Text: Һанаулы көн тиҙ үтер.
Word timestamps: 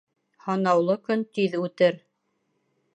Һанаулы 0.45 0.95
көн 1.09 1.23
тиҙ 1.37 1.61
үтер. 1.67 2.05